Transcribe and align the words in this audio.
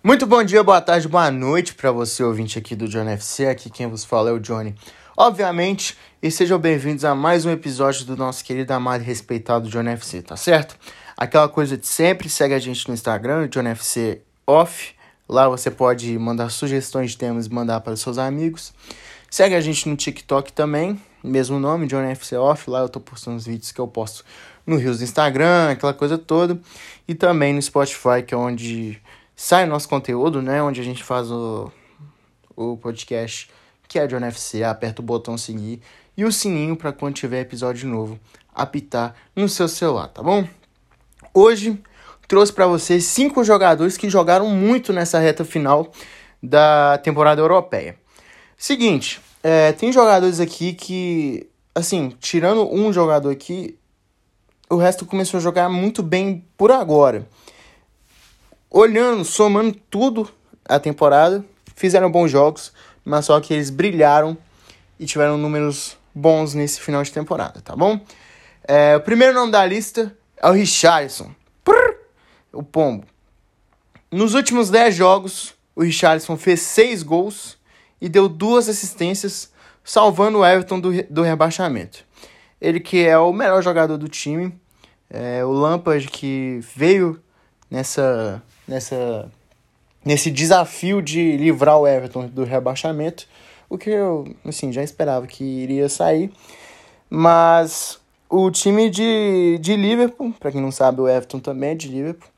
Muito 0.00 0.28
bom 0.28 0.44
dia, 0.44 0.62
boa 0.62 0.80
tarde, 0.80 1.08
boa 1.08 1.28
noite 1.28 1.74
para 1.74 1.90
você 1.90 2.22
ouvinte 2.22 2.56
aqui 2.56 2.76
do 2.76 2.86
John 2.86 3.08
FC. 3.08 3.48
Aqui 3.48 3.68
quem 3.68 3.88
vos 3.88 4.04
fala 4.04 4.30
é 4.30 4.32
o 4.32 4.38
Johnny. 4.38 4.72
Obviamente, 5.16 5.98
e 6.22 6.30
sejam 6.30 6.56
bem-vindos 6.56 7.04
a 7.04 7.16
mais 7.16 7.44
um 7.44 7.50
episódio 7.50 8.04
do 8.04 8.16
nosso 8.16 8.44
querido, 8.44 8.72
amado 8.72 9.02
e 9.02 9.04
respeitado 9.04 9.68
John 9.68 9.88
FC, 9.88 10.22
tá 10.22 10.36
certo? 10.36 10.76
Aquela 11.16 11.48
coisa 11.48 11.76
de 11.76 11.84
sempre, 11.84 12.28
segue 12.28 12.54
a 12.54 12.60
gente 12.60 12.86
no 12.86 12.94
Instagram, 12.94 13.48
John 13.48 13.66
FC 13.66 14.22
Off. 14.46 14.94
Lá 15.28 15.48
você 15.48 15.68
pode 15.68 16.16
mandar 16.16 16.48
sugestões 16.50 17.10
de 17.10 17.18
temas 17.18 17.48
mandar 17.48 17.80
para 17.80 17.96
seus 17.96 18.18
amigos. 18.18 18.72
Segue 19.28 19.56
a 19.56 19.60
gente 19.60 19.88
no 19.88 19.96
TikTok 19.96 20.52
também, 20.52 20.98
mesmo 21.24 21.58
nome, 21.58 21.88
John 21.88 22.02
FC 22.02 22.36
Off. 22.36 22.70
Lá 22.70 22.82
eu 22.82 22.88
tô 22.88 23.00
postando 23.00 23.36
os 23.36 23.46
vídeos 23.46 23.72
que 23.72 23.80
eu 23.80 23.88
posto 23.88 24.24
no 24.64 24.76
Rios 24.76 24.98
do 24.98 25.04
Instagram, 25.04 25.70
aquela 25.70 25.92
coisa 25.92 26.16
toda. 26.16 26.56
E 27.08 27.16
também 27.16 27.52
no 27.52 27.60
Spotify, 27.60 28.22
que 28.24 28.32
é 28.32 28.36
onde 28.36 29.00
sai 29.40 29.62
o 29.62 29.68
nosso 29.68 29.88
conteúdo, 29.88 30.42
né? 30.42 30.60
Onde 30.60 30.80
a 30.80 30.84
gente 30.84 31.04
faz 31.04 31.30
o, 31.30 31.70
o 32.56 32.76
podcast, 32.76 33.48
que 33.86 33.96
é 33.96 34.04
John 34.08 34.24
FC. 34.24 34.64
Aperta 34.64 35.00
o 35.00 35.04
botão 35.04 35.38
seguir 35.38 35.80
e 36.16 36.24
o 36.24 36.32
sininho 36.32 36.76
para 36.76 36.92
quando 36.92 37.14
tiver 37.14 37.42
episódio 37.42 37.88
novo 37.88 38.18
apitar 38.52 39.14
no 39.36 39.48
seu 39.48 39.68
celular, 39.68 40.08
tá 40.08 40.20
bom? 40.24 40.44
Hoje 41.32 41.80
trouxe 42.26 42.52
para 42.52 42.66
vocês 42.66 43.04
cinco 43.04 43.44
jogadores 43.44 43.96
que 43.96 44.10
jogaram 44.10 44.50
muito 44.50 44.92
nessa 44.92 45.20
reta 45.20 45.44
final 45.44 45.92
da 46.42 46.98
temporada 46.98 47.40
europeia. 47.40 47.96
Seguinte, 48.56 49.20
é, 49.40 49.70
tem 49.70 49.92
jogadores 49.92 50.40
aqui 50.40 50.72
que, 50.72 51.48
assim, 51.72 52.12
tirando 52.18 52.68
um 52.74 52.92
jogador 52.92 53.30
aqui, 53.30 53.78
o 54.68 54.74
resto 54.74 55.06
começou 55.06 55.38
a 55.38 55.40
jogar 55.40 55.68
muito 55.68 56.02
bem 56.02 56.44
por 56.56 56.72
agora. 56.72 57.24
Olhando, 58.70 59.24
somando 59.24 59.72
tudo 59.88 60.28
a 60.64 60.78
temporada, 60.78 61.44
fizeram 61.74 62.10
bons 62.10 62.30
jogos, 62.30 62.72
mas 63.04 63.24
só 63.24 63.40
que 63.40 63.54
eles 63.54 63.70
brilharam 63.70 64.36
e 64.98 65.06
tiveram 65.06 65.38
números 65.38 65.96
bons 66.14 66.52
nesse 66.52 66.80
final 66.80 67.02
de 67.02 67.12
temporada, 67.12 67.60
tá 67.60 67.74
bom? 67.74 68.00
É, 68.64 68.96
o 68.96 69.00
primeiro 69.00 69.32
nome 69.32 69.50
da 69.50 69.64
lista 69.64 70.14
é 70.36 70.48
o 70.48 70.52
Richardson. 70.52 71.34
O 72.52 72.62
Pombo. 72.62 73.06
Nos 74.10 74.34
últimos 74.34 74.68
10 74.68 74.94
jogos, 74.94 75.54
o 75.76 75.82
Richardson 75.82 76.36
fez 76.36 76.60
6 76.62 77.02
gols 77.02 77.58
e 78.00 78.08
deu 78.08 78.28
duas 78.28 78.68
assistências, 78.68 79.52
salvando 79.84 80.38
o 80.38 80.46
Everton 80.46 80.80
do, 80.80 81.02
do 81.04 81.22
rebaixamento. 81.22 82.04
Ele 82.60 82.80
que 82.80 83.06
é 83.06 83.16
o 83.18 83.32
melhor 83.32 83.62
jogador 83.62 83.96
do 83.96 84.08
time, 84.08 84.58
é, 85.08 85.44
o 85.44 85.52
Lampard 85.52 86.08
que 86.08 86.60
veio 86.74 87.22
nessa, 87.70 88.42
nessa, 88.66 89.30
nesse 90.04 90.30
desafio 90.30 91.02
de 91.02 91.36
livrar 91.36 91.78
o 91.78 91.86
Everton 91.86 92.26
do 92.26 92.44
rebaixamento, 92.44 93.26
o 93.68 93.76
que 93.76 93.90
eu 93.90 94.34
assim, 94.44 94.72
já 94.72 94.82
esperava 94.82 95.26
que 95.26 95.44
iria 95.44 95.88
sair, 95.88 96.32
mas 97.10 97.98
o 98.28 98.50
time 98.50 98.90
de, 98.90 99.58
de 99.60 99.76
Liverpool, 99.76 100.32
para 100.38 100.52
quem 100.52 100.60
não 100.60 100.70
sabe, 100.70 101.00
o 101.00 101.08
Everton 101.08 101.40
também 101.40 101.70
é 101.70 101.74
de 101.74 101.88
Liverpool, 101.88 102.28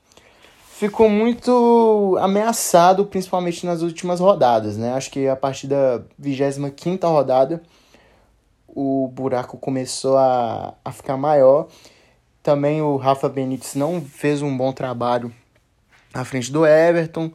ficou 0.80 1.08
muito 1.10 2.16
ameaçado, 2.20 3.04
principalmente 3.04 3.66
nas 3.66 3.82
últimas 3.82 4.18
rodadas, 4.18 4.76
né? 4.78 4.94
Acho 4.94 5.10
que 5.10 5.28
a 5.28 5.36
partir 5.36 5.66
da 5.66 6.00
25 6.18 7.06
rodada 7.06 7.62
o 8.66 9.08
buraco 9.08 9.58
começou 9.58 10.16
a, 10.16 10.74
a 10.84 10.92
ficar 10.92 11.16
maior. 11.16 11.68
Também 12.42 12.80
o 12.80 12.96
Rafa 12.96 13.28
Benítez 13.28 13.74
não 13.74 14.00
fez 14.00 14.40
um 14.40 14.56
bom 14.56 14.72
trabalho 14.72 15.32
à 16.12 16.24
frente 16.24 16.50
do 16.50 16.66
Everton. 16.66 17.30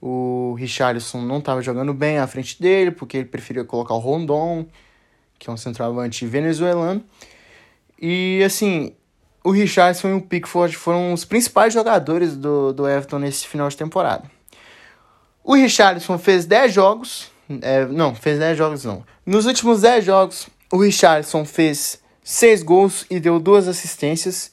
O 0.00 0.54
Richarlison 0.58 1.22
não 1.22 1.38
estava 1.38 1.62
jogando 1.62 1.94
bem 1.94 2.18
à 2.18 2.26
frente 2.26 2.60
dele, 2.60 2.90
porque 2.90 3.16
ele 3.18 3.26
preferia 3.26 3.64
colocar 3.64 3.94
o 3.94 3.98
Rondon, 3.98 4.66
que 5.38 5.48
é 5.48 5.52
um 5.52 5.56
centroavante 5.56 6.26
venezuelano. 6.26 7.02
E 8.00 8.42
assim, 8.44 8.94
o 9.44 9.50
Richardson 9.50 10.08
e 10.08 10.12
o 10.14 10.20
Pickford 10.20 10.76
foram 10.76 11.12
os 11.12 11.24
principais 11.24 11.72
jogadores 11.72 12.36
do, 12.36 12.72
do 12.72 12.88
Everton 12.88 13.20
nesse 13.20 13.46
final 13.46 13.68
de 13.68 13.76
temporada. 13.76 14.30
O 15.42 15.54
Richardson 15.54 16.18
fez 16.18 16.44
10 16.44 16.72
jogos. 16.72 17.30
É, 17.60 17.86
não, 17.86 18.14
fez 18.14 18.38
10 18.38 18.58
jogos 18.58 18.84
não. 18.84 19.04
Nos 19.24 19.46
últimos 19.46 19.80
10 19.80 20.04
jogos, 20.04 20.48
o 20.70 20.78
Richardson 20.78 21.44
fez 21.44 22.01
6 22.22 22.62
gols 22.62 23.06
e 23.10 23.18
deu 23.18 23.40
duas 23.40 23.68
assistências. 23.68 24.52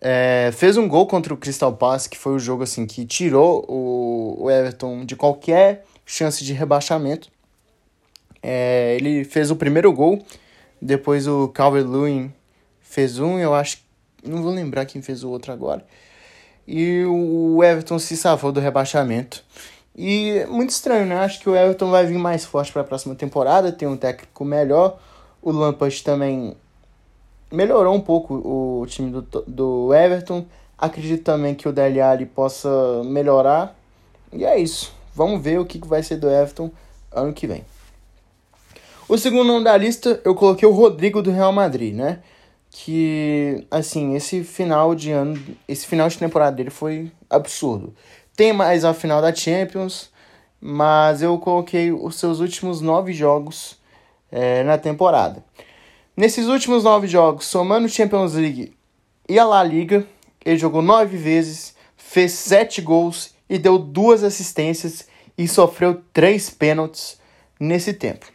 É, 0.00 0.50
fez 0.52 0.76
um 0.76 0.86
gol 0.86 1.06
contra 1.06 1.34
o 1.34 1.36
Crystal 1.36 1.72
Palace, 1.72 2.08
que 2.08 2.16
foi 2.16 2.34
o 2.34 2.38
jogo 2.38 2.62
assim 2.62 2.86
que 2.86 3.04
tirou 3.04 3.64
o, 3.68 4.44
o 4.44 4.50
Everton 4.50 5.04
de 5.04 5.16
qualquer 5.16 5.84
chance 6.06 6.44
de 6.44 6.52
rebaixamento. 6.52 7.28
É, 8.42 8.96
ele 8.96 9.24
fez 9.24 9.50
o 9.50 9.56
primeiro 9.56 9.92
gol, 9.92 10.24
depois 10.80 11.26
o 11.26 11.48
Calvert-Lewin 11.48 12.32
fez 12.80 13.18
um, 13.18 13.38
eu 13.38 13.52
acho, 13.52 13.78
não 14.24 14.42
vou 14.42 14.52
lembrar 14.52 14.86
quem 14.86 15.02
fez 15.02 15.24
o 15.24 15.30
outro 15.30 15.52
agora. 15.52 15.84
E 16.66 17.04
o 17.04 17.62
Everton 17.64 17.98
se 17.98 18.16
salvou 18.16 18.52
do 18.52 18.60
rebaixamento. 18.60 19.42
E 19.96 20.38
é 20.38 20.46
muito 20.46 20.70
estranho, 20.70 21.06
né? 21.06 21.16
Acho 21.16 21.40
que 21.40 21.48
o 21.48 21.56
Everton 21.56 21.90
vai 21.90 22.06
vir 22.06 22.18
mais 22.18 22.44
forte 22.44 22.70
para 22.70 22.82
a 22.82 22.84
próxima 22.84 23.16
temporada, 23.16 23.72
tem 23.72 23.88
um 23.88 23.96
técnico 23.96 24.44
melhor. 24.44 25.00
O 25.42 25.50
Lampard 25.50 26.04
também 26.04 26.56
melhorou 27.50 27.94
um 27.94 28.00
pouco 28.00 28.34
o 28.34 28.86
time 28.86 29.10
do, 29.10 29.22
do 29.46 29.94
Everton. 29.94 30.44
Acredito 30.76 31.24
também 31.24 31.54
que 31.54 31.68
o 31.68 31.72
Dele 31.72 32.00
Alli 32.00 32.26
possa 32.26 32.68
melhorar. 33.04 33.76
E 34.32 34.44
é 34.44 34.58
isso. 34.58 34.92
Vamos 35.14 35.42
ver 35.42 35.58
o 35.58 35.66
que 35.66 35.78
vai 35.86 36.02
ser 36.02 36.16
do 36.16 36.28
Everton 36.28 36.70
ano 37.12 37.32
que 37.32 37.46
vem. 37.46 37.64
O 39.08 39.16
segundo 39.16 39.44
nome 39.48 39.64
da 39.64 39.76
lista 39.76 40.20
eu 40.24 40.34
coloquei 40.34 40.68
o 40.68 40.72
Rodrigo 40.72 41.22
do 41.22 41.30
Real 41.30 41.52
Madrid, 41.52 41.94
né? 41.94 42.20
que 42.70 43.66
assim, 43.70 44.14
esse 44.14 44.44
final 44.44 44.94
de 44.94 45.10
ano, 45.10 45.40
esse 45.66 45.86
final 45.86 46.08
de 46.08 46.18
temporada 46.18 46.54
dele 46.56 46.70
foi 46.70 47.10
absurdo. 47.28 47.94
Tem 48.36 48.52
mais 48.52 48.84
a 48.84 48.94
final 48.94 49.20
da 49.20 49.34
Champions, 49.34 50.10
mas 50.60 51.22
eu 51.22 51.38
coloquei 51.38 51.92
os 51.92 52.16
seus 52.16 52.40
últimos 52.40 52.80
nove 52.80 53.12
jogos 53.12 53.76
é, 54.30 54.62
na 54.62 54.78
temporada. 54.78 55.42
Nesses 56.18 56.48
últimos 56.48 56.82
nove 56.82 57.06
jogos, 57.06 57.46
somando 57.46 57.88
Champions 57.88 58.34
League 58.34 58.72
e 59.28 59.38
a 59.38 59.44
La 59.44 59.62
Liga, 59.62 60.04
ele 60.44 60.58
jogou 60.58 60.82
nove 60.82 61.16
vezes, 61.16 61.76
fez 61.96 62.32
sete 62.32 62.80
gols 62.80 63.36
e 63.48 63.56
deu 63.56 63.78
duas 63.78 64.24
assistências 64.24 65.06
e 65.38 65.46
sofreu 65.46 66.02
três 66.12 66.50
pênaltis 66.50 67.20
nesse 67.60 67.92
tempo. 67.92 68.26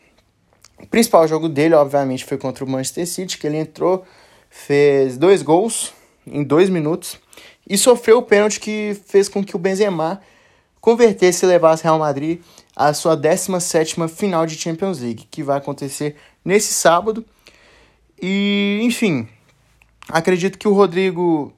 O 0.79 0.87
principal 0.87 1.27
jogo 1.27 1.49
dele, 1.49 1.75
obviamente, 1.75 2.23
foi 2.23 2.37
contra 2.37 2.63
o 2.63 2.69
Manchester 2.69 3.05
City, 3.05 3.37
que 3.37 3.47
ele 3.47 3.57
entrou 3.57 4.05
fez 4.49 5.17
dois 5.17 5.41
gols 5.41 5.91
em 6.25 6.41
dois 6.41 6.69
minutos 6.69 7.19
e 7.69 7.77
sofreu 7.77 8.19
o 8.19 8.23
pênalti 8.23 8.61
que 8.61 8.97
fez 9.07 9.27
com 9.27 9.43
que 9.43 9.57
o 9.57 9.59
Benzema 9.59 10.21
convertesse 10.79 11.43
e 11.43 11.49
levasse 11.49 11.83
Real 11.83 11.99
Madrid 11.99 12.39
à 12.73 12.93
sua 12.93 13.17
17ª 13.17 14.07
final 14.07 14.45
de 14.45 14.55
Champions 14.55 15.01
League, 15.01 15.27
que 15.29 15.43
vai 15.43 15.57
acontecer 15.57 16.15
nesse 16.45 16.73
sábado. 16.73 17.25
E, 18.23 18.79
enfim, 18.83 19.27
acredito 20.07 20.57
que 20.57 20.67
o 20.67 20.73
Rodrigo 20.73 21.53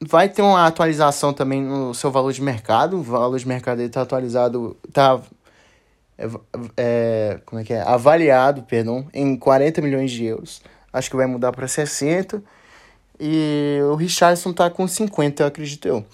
vai 0.00 0.28
ter 0.28 0.42
uma 0.42 0.66
atualização 0.66 1.32
também 1.32 1.62
no 1.62 1.94
seu 1.94 2.10
valor 2.10 2.32
de 2.32 2.42
mercado. 2.42 2.98
O 2.98 3.02
valor 3.02 3.38
de 3.38 3.46
mercado 3.46 3.76
dele 3.76 3.88
está 3.88 4.02
atualizado, 4.02 4.76
está 4.88 5.20
é, 6.18 6.28
é, 6.76 7.40
como 7.46 7.62
é 7.62 7.64
que 7.64 7.72
é? 7.72 7.80
avaliado, 7.82 8.62
perdão, 8.64 9.06
em 9.14 9.36
40 9.36 9.80
milhões 9.80 10.10
de 10.10 10.24
euros 10.24 10.60
acho 10.94 11.10
que 11.10 11.16
vai 11.16 11.26
mudar 11.26 11.52
para 11.52 11.66
60. 11.66 12.42
E 13.18 13.80
o 13.90 13.94
Richardson 13.96 14.52
tá 14.52 14.70
com 14.70 14.86
50, 14.86 15.42
eu 15.42 15.46
acredito 15.46 15.88
eu. 15.88 16.04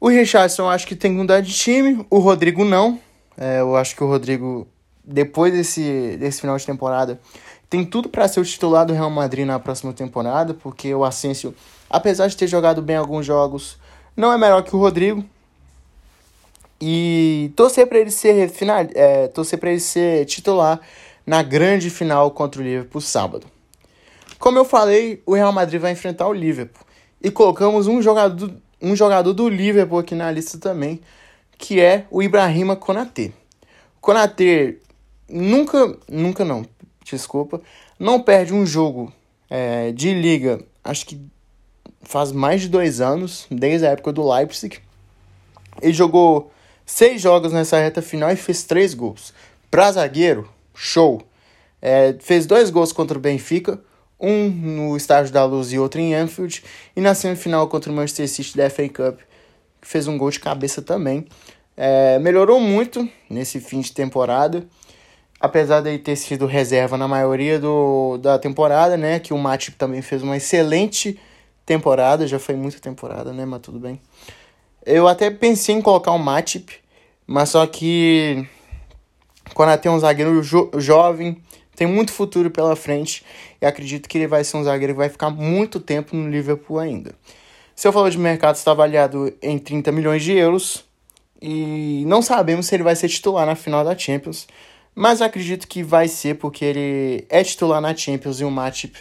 O 0.00 0.08
Richardson 0.08 0.68
acho 0.68 0.86
que 0.86 0.96
tem 0.96 1.12
que 1.12 1.18
mudar 1.18 1.40
de 1.40 1.52
time, 1.52 2.06
o 2.08 2.18
Rodrigo 2.18 2.64
não. 2.64 2.98
É, 3.36 3.60
eu 3.60 3.76
acho 3.76 3.94
que 3.94 4.02
o 4.02 4.06
Rodrigo, 4.06 4.66
depois 5.04 5.52
desse, 5.52 6.16
desse 6.18 6.40
final 6.40 6.56
de 6.56 6.64
temporada, 6.64 7.20
tem 7.70 7.84
tudo 7.84 8.08
para 8.08 8.26
ser 8.26 8.40
o 8.40 8.44
titular 8.44 8.86
do 8.86 8.92
Real 8.92 9.10
Madrid 9.10 9.46
na 9.46 9.58
próxima 9.58 9.92
temporada, 9.92 10.54
porque 10.54 10.94
o 10.94 11.04
Asensio, 11.04 11.54
apesar 11.88 12.26
de 12.28 12.36
ter 12.36 12.46
jogado 12.46 12.80
bem 12.80 12.96
alguns 12.96 13.26
jogos, 13.26 13.76
não 14.16 14.32
é 14.32 14.38
melhor 14.38 14.62
que 14.62 14.74
o 14.74 14.78
Rodrigo. 14.78 15.24
E 16.80 17.52
torcer 17.56 17.86
para 17.86 17.98
ele 17.98 18.10
ser 18.10 18.48
final, 18.48 18.86
é, 18.94 19.26
torcer 19.28 19.58
para 19.58 19.70
ele 19.70 19.80
ser 19.80 20.24
titular 20.26 20.80
na 21.26 21.42
grande 21.42 21.90
final 21.90 22.30
contra 22.30 22.60
o 22.60 22.64
Liverpool 22.64 23.00
sábado. 23.00 23.46
Como 24.38 24.56
eu 24.56 24.64
falei, 24.64 25.20
o 25.26 25.34
Real 25.34 25.52
Madrid 25.52 25.80
vai 25.80 25.92
enfrentar 25.92 26.28
o 26.28 26.32
Liverpool. 26.32 26.86
E 27.20 27.30
colocamos 27.30 27.88
um 27.88 28.00
jogador, 28.00 28.50
um 28.80 28.94
jogador 28.94 29.32
do 29.32 29.48
Liverpool 29.48 29.98
aqui 29.98 30.14
na 30.14 30.30
lista 30.30 30.56
também, 30.56 31.00
que 31.58 31.80
é 31.80 32.06
o 32.10 32.22
Ibrahima 32.22 32.76
Konaté. 32.76 33.32
Konaté 34.00 34.76
nunca, 35.28 35.98
nunca 36.08 36.44
não, 36.44 36.64
desculpa, 37.16 37.60
não 37.98 38.22
perde 38.22 38.52
um 38.52 38.64
jogo 38.66 39.12
é, 39.48 39.92
de 39.92 40.12
liga, 40.12 40.60
acho 40.84 41.06
que 41.06 41.20
faz 42.02 42.32
mais 42.32 42.62
de 42.62 42.68
dois 42.68 43.00
anos, 43.00 43.46
desde 43.50 43.86
a 43.86 43.90
época 43.90 44.12
do 44.12 44.28
Leipzig. 44.28 44.78
Ele 45.80 45.92
jogou 45.92 46.52
seis 46.84 47.20
jogos 47.20 47.52
nessa 47.52 47.78
reta 47.78 48.00
final 48.00 48.30
e 48.30 48.36
fez 48.36 48.64
três 48.64 48.94
gols. 48.94 49.32
Pra 49.70 49.92
zagueiro, 49.92 50.48
show. 50.74 51.22
É, 51.80 52.16
fez 52.18 52.46
dois 52.46 52.70
gols 52.70 52.92
contra 52.92 53.16
o 53.16 53.20
Benfica, 53.20 53.80
um 54.18 54.48
no 54.48 54.96
Estádio 54.96 55.32
da 55.32 55.44
Luz 55.44 55.72
e 55.72 55.78
outro 55.78 56.00
em 56.00 56.14
Anfield, 56.14 56.64
e 56.96 57.00
na 57.00 57.14
semifinal 57.14 57.68
contra 57.68 57.92
o 57.92 57.94
Manchester 57.94 58.28
City 58.28 58.56
da 58.56 58.68
FA 58.68 58.88
Cup, 58.88 59.20
fez 59.80 60.08
um 60.08 60.18
gol 60.18 60.30
de 60.30 60.40
cabeça 60.40 60.82
também. 60.82 61.26
É, 61.76 62.18
melhorou 62.18 62.58
muito 62.58 63.08
nesse 63.30 63.60
fim 63.60 63.80
de 63.80 63.92
temporada, 63.92 64.66
apesar 65.40 65.80
de 65.80 65.98
ter 65.98 66.16
sido 66.16 66.46
reserva 66.46 66.96
na 66.96 67.06
maioria 67.06 67.58
do, 67.58 68.18
da 68.18 68.38
temporada, 68.38 68.96
né? 68.96 69.18
Que 69.18 69.32
o 69.32 69.38
Matip 69.38 69.76
também 69.76 70.02
fez 70.02 70.22
uma 70.22 70.36
excelente 70.36 71.18
temporada, 71.64 72.26
já 72.26 72.38
foi 72.38 72.54
muita 72.56 72.80
temporada, 72.80 73.32
né? 73.32 73.44
Mas 73.44 73.60
tudo 73.60 73.78
bem. 73.78 74.00
Eu 74.84 75.06
até 75.06 75.30
pensei 75.30 75.74
em 75.74 75.82
colocar 75.82 76.12
o 76.12 76.18
Matip, 76.18 76.72
mas 77.26 77.50
só 77.50 77.66
que 77.66 78.46
quando 79.54 79.78
tem 79.78 79.90
um 79.90 79.98
zagueiro 79.98 80.42
jo 80.42 80.70
jovem, 80.76 81.42
tem 81.76 81.86
muito 81.86 82.12
futuro 82.12 82.50
pela 82.50 82.74
frente 82.74 83.24
e 83.60 83.66
acredito 83.66 84.08
que 84.08 84.18
ele 84.18 84.26
vai 84.26 84.42
ser 84.42 84.56
um 84.56 84.64
zagueiro 84.64 84.94
que 84.94 84.98
vai 84.98 85.08
ficar 85.08 85.30
muito 85.30 85.78
tempo 85.78 86.16
no 86.16 86.28
Liverpool 86.28 86.78
ainda. 86.78 87.14
Seu 87.76 87.92
valor 87.92 88.10
de 88.10 88.18
mercado 88.18 88.56
está 88.56 88.72
avaliado 88.72 89.32
em 89.40 89.58
30 89.58 89.92
milhões 89.92 90.24
de 90.24 90.32
euros 90.32 90.84
e 91.40 92.02
não 92.06 92.20
sabemos 92.20 92.66
se 92.66 92.74
ele 92.74 92.82
vai 92.82 92.96
ser 92.96 93.08
titular 93.08 93.46
na 93.46 93.54
final 93.54 93.84
da 93.84 93.96
Champions, 93.96 94.48
mas 94.98 95.22
acredito 95.22 95.68
que 95.68 95.80
vai 95.80 96.08
ser 96.08 96.34
porque 96.34 96.64
ele 96.64 97.24
é 97.28 97.44
titular 97.44 97.80
na 97.80 97.94
Champions 97.94 98.40
e 98.40 98.44
o 98.44 98.50
Matip 98.50 98.98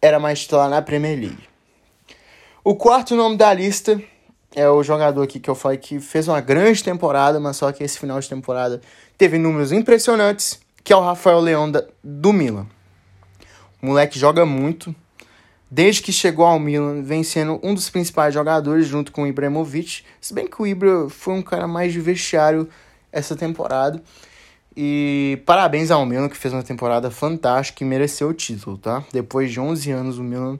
era 0.00 0.20
mais 0.20 0.38
titular 0.38 0.70
na 0.70 0.80
Premier 0.80 1.18
League. 1.18 1.48
O 2.62 2.76
quarto 2.76 3.16
nome 3.16 3.36
da 3.36 3.52
lista 3.52 4.00
é 4.54 4.70
o 4.70 4.84
jogador 4.84 5.20
aqui 5.20 5.40
que 5.40 5.50
eu 5.50 5.56
falei 5.56 5.78
que 5.78 5.98
fez 5.98 6.28
uma 6.28 6.40
grande 6.40 6.84
temporada, 6.84 7.40
mas 7.40 7.56
só 7.56 7.72
que 7.72 7.82
esse 7.82 7.98
final 7.98 8.20
de 8.20 8.28
temporada 8.28 8.80
teve 9.18 9.36
números 9.36 9.72
impressionantes 9.72 10.60
que 10.84 10.92
é 10.92 10.96
o 10.96 11.00
Rafael 11.00 11.40
Leão 11.40 11.72
do 12.04 12.32
Milan. 12.32 12.68
O 13.82 13.86
moleque 13.86 14.16
joga 14.20 14.46
muito. 14.46 14.94
Desde 15.68 16.02
que 16.02 16.12
chegou 16.12 16.44
ao 16.44 16.60
Milan, 16.60 17.02
vem 17.02 17.24
sendo 17.24 17.58
um 17.64 17.74
dos 17.74 17.90
principais 17.90 18.32
jogadores 18.32 18.86
junto 18.86 19.10
com 19.10 19.24
o 19.24 19.26
Ibrahimovic. 19.26 20.04
Se 20.20 20.32
bem 20.32 20.46
que 20.46 20.62
o 20.62 20.66
Ibra 20.68 21.08
foi 21.08 21.34
um 21.34 21.42
cara 21.42 21.66
mais 21.66 21.92
de 21.92 21.98
vestiário 21.98 22.68
essa 23.10 23.34
temporada. 23.34 24.00
E 24.76 25.42
parabéns 25.44 25.90
ao 25.90 26.06
Milan, 26.06 26.28
que 26.28 26.36
fez 26.36 26.52
uma 26.54 26.62
temporada 26.62 27.10
fantástica 27.10 27.84
e 27.84 27.86
mereceu 27.86 28.28
o 28.28 28.34
título, 28.34 28.78
tá? 28.78 29.04
Depois 29.12 29.50
de 29.50 29.60
11 29.60 29.90
anos, 29.90 30.18
o 30.18 30.22
Milan 30.22 30.58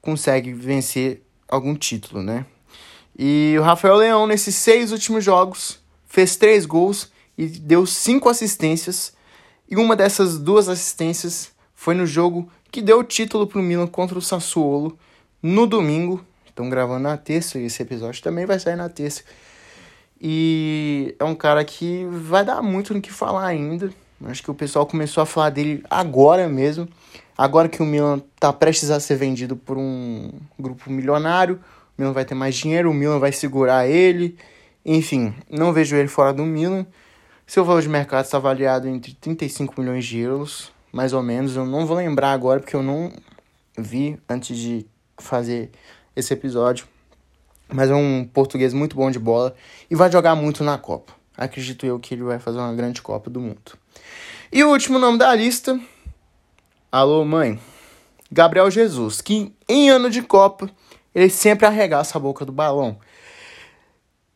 consegue 0.00 0.52
vencer 0.52 1.22
algum 1.48 1.74
título, 1.74 2.22
né? 2.22 2.46
E 3.18 3.56
o 3.58 3.62
Rafael 3.62 3.96
Leão, 3.96 4.26
nesses 4.26 4.54
seis 4.54 4.92
últimos 4.92 5.24
jogos, 5.24 5.80
fez 6.06 6.36
três 6.36 6.64
gols 6.64 7.10
e 7.36 7.46
deu 7.46 7.84
cinco 7.86 8.28
assistências 8.28 9.12
e 9.70 9.76
uma 9.76 9.94
dessas 9.94 10.38
duas 10.38 10.68
assistências 10.68 11.52
foi 11.74 11.94
no 11.94 12.04
jogo 12.04 12.50
que 12.70 12.82
deu 12.82 12.98
o 12.98 13.04
título 13.04 13.46
para 13.46 13.60
o 13.60 13.62
Milan 13.62 13.86
contra 13.86 14.18
o 14.18 14.22
Sassuolo 14.22 14.98
no 15.42 15.66
domingo. 15.66 16.24
Estão 16.46 16.68
gravando 16.68 17.04
na 17.04 17.16
terça 17.16 17.58
e 17.58 17.66
esse 17.66 17.82
episódio 17.82 18.22
também 18.22 18.46
vai 18.46 18.58
sair 18.58 18.76
na 18.76 18.88
terça. 18.88 19.22
E 20.20 20.79
é 21.18 21.24
um 21.24 21.34
cara 21.34 21.64
que 21.64 22.06
vai 22.10 22.44
dar 22.44 22.62
muito 22.62 22.94
no 22.94 23.00
que 23.00 23.12
falar 23.12 23.46
ainda. 23.46 23.90
Acho 24.24 24.42
que 24.42 24.50
o 24.50 24.54
pessoal 24.54 24.86
começou 24.86 25.22
a 25.22 25.26
falar 25.26 25.50
dele 25.50 25.82
agora 25.88 26.48
mesmo. 26.48 26.88
Agora 27.36 27.68
que 27.68 27.82
o 27.82 27.86
Milan 27.86 28.22
está 28.34 28.52
prestes 28.52 28.90
a 28.90 29.00
ser 29.00 29.16
vendido 29.16 29.56
por 29.56 29.78
um 29.78 30.30
grupo 30.58 30.90
milionário, 30.90 31.58
o 31.96 32.02
Milan 32.02 32.12
vai 32.12 32.24
ter 32.24 32.34
mais 32.34 32.54
dinheiro, 32.54 32.90
o 32.90 32.94
Milan 32.94 33.18
vai 33.18 33.32
segurar 33.32 33.88
ele. 33.88 34.36
Enfim, 34.84 35.34
não 35.50 35.72
vejo 35.72 35.96
ele 35.96 36.08
fora 36.08 36.32
do 36.32 36.44
Milan. 36.44 36.86
Seu 37.46 37.64
valor 37.64 37.80
de 37.80 37.88
mercado 37.88 38.24
está 38.24 38.36
avaliado 38.36 38.86
entre 38.86 39.14
35 39.14 39.80
milhões 39.80 40.04
de 40.04 40.18
euros, 40.18 40.70
mais 40.92 41.12
ou 41.12 41.22
menos. 41.22 41.56
Eu 41.56 41.64
não 41.64 41.86
vou 41.86 41.96
lembrar 41.96 42.32
agora 42.32 42.60
porque 42.60 42.76
eu 42.76 42.82
não 42.82 43.10
vi 43.76 44.18
antes 44.28 44.56
de 44.56 44.86
fazer 45.18 45.70
esse 46.14 46.32
episódio. 46.34 46.86
Mas 47.72 47.90
é 47.90 47.94
um 47.94 48.24
português 48.24 48.72
muito 48.72 48.96
bom 48.96 49.10
de 49.10 49.18
bola 49.18 49.54
e 49.90 49.94
vai 49.94 50.10
jogar 50.10 50.34
muito 50.34 50.64
na 50.64 50.76
Copa. 50.76 51.12
Acredito 51.36 51.86
eu 51.86 51.98
que 51.98 52.14
ele 52.14 52.22
vai 52.22 52.38
fazer 52.38 52.58
uma 52.58 52.74
grande 52.74 53.00
Copa 53.00 53.30
do 53.30 53.40
Mundo. 53.40 53.78
E 54.52 54.64
o 54.64 54.70
último 54.70 54.98
nome 54.98 55.18
da 55.18 55.34
lista. 55.34 55.80
Alô, 56.90 57.24
mãe. 57.24 57.58
Gabriel 58.30 58.70
Jesus, 58.70 59.20
que 59.20 59.54
em 59.68 59.90
ano 59.90 60.10
de 60.10 60.22
Copa 60.22 60.70
ele 61.14 61.30
sempre 61.30 61.66
arregaça 61.66 62.18
a 62.18 62.20
boca 62.20 62.44
do 62.44 62.52
balão. 62.52 62.98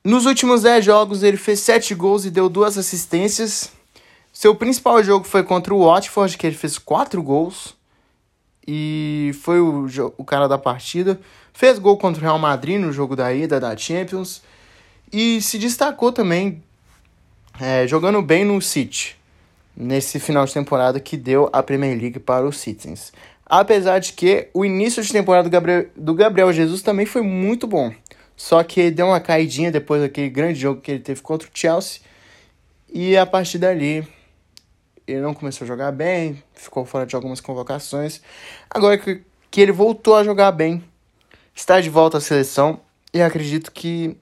Nos 0.05 0.27
últimos 0.27 0.63
10 0.63 0.85
jogos, 0.85 1.23
ele 1.23 1.37
fez 1.37 1.61
7 1.61 1.95
gols 1.95 2.25
e 2.25 2.31
deu 2.31 2.49
duas 2.49 2.77
assistências. 2.77 3.73
Seu 4.33 4.55
principal 4.55 5.03
jogo 5.03 5.25
foi 5.25 5.43
contra 5.43 5.73
o 5.75 5.87
Watford, 5.87 6.37
que 6.37 6.47
ele 6.47 6.57
fez 6.57 6.77
4 6.77 7.23
gols. 7.23 7.75
E 8.67 9.14
foi 9.33 9.61
o, 9.61 9.87
o 10.17 10.25
cara 10.25 10.49
da 10.49 10.59
partida. 10.59 11.19
Fez 11.53 11.79
gol 11.79 11.97
contra 11.97 12.21
o 12.21 12.23
Real 12.23 12.39
Madrid 12.39 12.81
no 12.81 12.93
jogo 12.93 13.15
da 13.15 13.33
ida 13.33 13.59
da 13.61 13.77
Champions. 13.77 14.43
E 15.13 15.41
se 15.41 15.59
destacou 15.59 16.13
também 16.13 16.63
é, 17.61 17.87
jogando 17.87 18.21
bem 18.21 18.45
no 18.45 18.61
City. 18.61 19.17
Nesse 19.77 20.21
final 20.21 20.45
de 20.45 20.53
temporada 20.53 21.01
que 21.01 21.17
deu 21.17 21.49
a 21.53 21.63
Premier 21.63 21.99
League 21.99 22.19
para 22.19 22.47
os 22.47 22.59
Citizens. 22.59 23.13
Apesar 23.47 23.99
de 23.99 24.13
que 24.13 24.49
o 24.55 24.65
início 24.65 25.03
de 25.03 25.13
temporada 25.13 25.49
do 25.49 25.53
Gabriel, 25.53 25.87
do 25.97 26.15
Gabriel 26.15 26.53
Jesus 26.53 26.83
também 26.83 27.07
foi 27.07 27.23
muito 27.23 27.67
bom. 27.67 27.93
Só 28.37 28.63
que 28.63 28.91
deu 28.91 29.07
uma 29.07 29.21
caidinha 29.21 29.71
depois 29.71 30.01
daquele 30.01 30.29
grande 30.29 30.59
jogo 30.59 30.81
que 30.81 30.91
ele 30.91 31.01
teve 31.01 31.21
contra 31.21 31.47
o 31.47 31.51
Chelsea. 31.53 32.01
E 32.93 33.17
a 33.17 33.27
partir 33.27 33.59
dali, 33.59 34.07
ele 35.07 35.21
não 35.21 35.35
começou 35.35 35.65
a 35.65 35.69
jogar 35.69 35.93
bem, 35.93 36.43
ficou 36.55 36.85
fora 36.85 37.07
de 37.07 37.15
algumas 37.15 37.41
convocações. 37.41 38.21
Agora 38.71 38.99
que, 38.99 39.23
que 39.51 39.61
ele 39.61 39.73
voltou 39.73 40.17
a 40.17 40.25
jogar 40.25 40.53
bem, 40.53 40.83
está 41.55 41.81
de 41.81 41.91
volta 41.91 42.19
à 42.19 42.21
seleção 42.21 42.81
e 43.13 43.21
acredito 43.21 43.71
que 43.73 44.17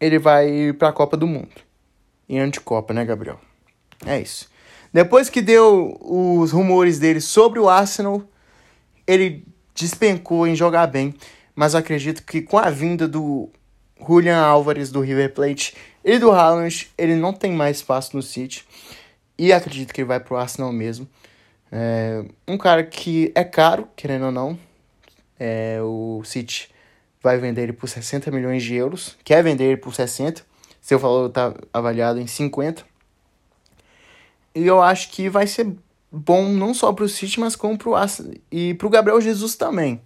ele 0.00 0.18
vai 0.18 0.72
para 0.72 0.88
a 0.88 0.92
Copa 0.92 1.16
do 1.16 1.26
Mundo. 1.26 1.50
Em 2.28 2.40
anticopa, 2.40 2.92
né, 2.92 3.04
Gabriel? 3.04 3.40
É 4.04 4.20
isso. 4.20 4.48
Depois 4.92 5.28
que 5.28 5.40
deu 5.40 5.96
os 6.00 6.52
rumores 6.52 6.98
dele 6.98 7.20
sobre 7.20 7.58
o 7.58 7.68
Arsenal, 7.68 8.22
ele 9.06 9.44
despencou 9.74 10.46
em 10.46 10.56
jogar 10.56 10.86
bem 10.86 11.14
mas 11.56 11.74
acredito 11.74 12.22
que 12.22 12.42
com 12.42 12.58
a 12.58 12.68
vinda 12.68 13.08
do 13.08 13.48
Julian 14.06 14.38
Álvares 14.38 14.92
do 14.92 15.00
River 15.00 15.32
Plate 15.32 15.74
e 16.04 16.18
do 16.18 16.30
Haaland, 16.30 16.90
ele 16.98 17.16
não 17.16 17.32
tem 17.32 17.50
mais 17.50 17.78
espaço 17.78 18.14
no 18.14 18.22
City. 18.22 18.64
E 19.38 19.52
acredito 19.52 19.92
que 19.92 20.00
ele 20.00 20.08
vai 20.08 20.20
pro 20.20 20.36
Arsenal 20.36 20.72
mesmo. 20.72 21.08
É 21.70 22.24
um 22.46 22.56
cara 22.56 22.84
que 22.84 23.32
é 23.34 23.44
caro, 23.44 23.88
querendo 23.96 24.26
ou 24.26 24.32
não. 24.32 24.58
É, 25.38 25.78
o 25.82 26.22
City 26.24 26.70
vai 27.22 27.38
vender 27.38 27.62
ele 27.62 27.72
por 27.72 27.88
60 27.88 28.30
milhões 28.30 28.62
de 28.62 28.74
euros. 28.74 29.16
Quer 29.24 29.42
vender 29.42 29.64
ele 29.64 29.76
por 29.76 29.94
60. 29.94 30.42
Seu 30.80 30.98
valor 30.98 31.28
está 31.28 31.54
avaliado 31.72 32.20
em 32.20 32.26
50. 32.26 32.84
E 34.54 34.66
eu 34.66 34.80
acho 34.80 35.10
que 35.10 35.28
vai 35.28 35.46
ser 35.46 35.70
bom 36.10 36.48
não 36.48 36.72
só 36.72 36.92
pro 36.92 37.08
City, 37.08 37.38
mas 37.40 37.54
como 37.56 37.76
pro 37.76 37.94
Arsenal. 37.94 38.32
E 38.50 38.74
pro 38.74 38.88
Gabriel 38.88 39.20
Jesus 39.20 39.56
também. 39.56 40.00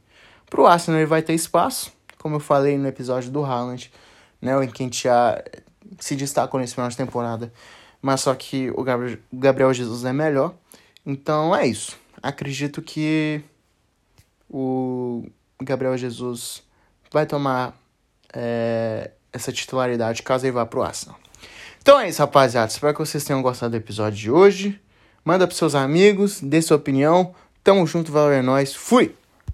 Para 0.48 0.60
o 0.60 0.66
Arsenal 0.66 0.98
ele 0.98 1.06
vai 1.06 1.22
ter 1.22 1.34
espaço, 1.34 1.92
como 2.18 2.36
eu 2.36 2.40
falei 2.40 2.76
no 2.76 2.88
episódio 2.88 3.30
do 3.30 3.44
Haaland, 3.44 3.92
né, 4.42 4.56
o 4.56 4.62
já 4.92 5.40
se 6.00 6.16
destacou 6.16 6.58
nesse 6.58 6.74
final 6.74 6.88
de 6.88 6.96
temporada, 6.96 7.52
mas 8.00 8.22
só 8.22 8.34
que 8.34 8.70
o 8.70 8.84
Gabriel, 9.32 9.72
Jesus 9.72 10.04
é 10.04 10.12
melhor. 10.12 10.54
Então 11.04 11.54
é 11.54 11.66
isso. 11.66 11.96
Acredito 12.22 12.82
que 12.82 13.42
o 14.48 15.24
Gabriel 15.62 15.96
Jesus 15.96 16.62
vai 17.12 17.26
tomar 17.26 17.78
é, 18.32 19.10
essa 19.32 19.52
titularidade 19.52 20.22
caso 20.22 20.46
ele 20.46 20.52
vá 20.52 20.66
pro 20.66 20.82
Arsenal. 20.82 21.18
Então 21.82 21.98
é 21.98 22.08
isso, 22.08 22.20
rapaziada. 22.20 22.70
Espero 22.70 22.92
que 22.92 23.00
vocês 23.00 23.24
tenham 23.24 23.42
gostado 23.42 23.70
do 23.70 23.76
episódio 23.76 24.18
de 24.18 24.30
hoje. 24.30 24.80
Manda 25.24 25.46
pros 25.46 25.58
seus 25.58 25.74
amigos, 25.74 26.40
dê 26.40 26.60
sua 26.60 26.76
opinião. 26.76 27.34
Tamo 27.62 27.86
junto, 27.86 28.12
valeu 28.12 28.32
é 28.32 28.42
nóis. 28.42 28.74
Fui! 28.74 29.19